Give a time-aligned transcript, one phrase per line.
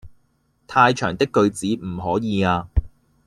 [0.65, 2.67] 太長的句子唔可以呀